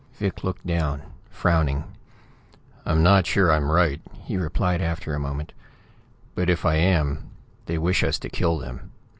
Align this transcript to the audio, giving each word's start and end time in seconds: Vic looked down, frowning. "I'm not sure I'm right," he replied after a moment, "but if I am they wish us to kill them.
Vic 0.17 0.43
looked 0.43 0.65
down, 0.65 1.03
frowning. 1.29 1.83
"I'm 2.87 3.03
not 3.03 3.27
sure 3.27 3.51
I'm 3.51 3.71
right," 3.71 4.01
he 4.23 4.35
replied 4.35 4.81
after 4.81 5.13
a 5.13 5.19
moment, 5.19 5.53
"but 6.33 6.49
if 6.49 6.65
I 6.65 6.73
am 6.77 7.29
they 7.67 7.77
wish 7.77 8.03
us 8.03 8.17
to 8.17 8.29
kill 8.29 8.57
them. 8.57 8.89